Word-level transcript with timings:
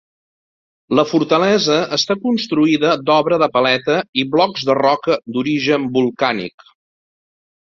La 0.99 1.03
fortalesa 1.09 1.75
està 1.97 2.15
construïda 2.23 2.95
d'obra 3.09 3.39
de 3.43 3.51
paleta 3.59 3.99
i 4.23 4.25
blocs 4.37 4.67
de 4.71 4.77
roca 4.81 5.19
d'origen 5.37 5.87
volcànic. 6.01 6.67